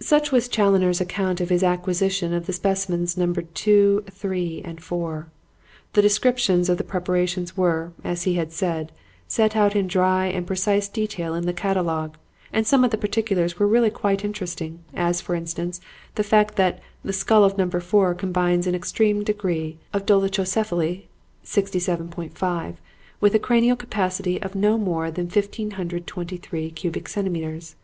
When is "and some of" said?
12.54-12.90